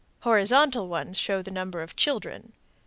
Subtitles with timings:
[0.21, 2.53] Horizontal ones show the number of children.